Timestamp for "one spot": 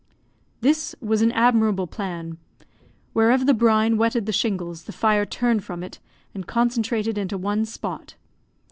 7.37-8.15